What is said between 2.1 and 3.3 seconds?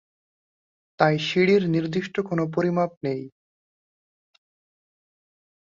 কোন পরিমাপ নেই।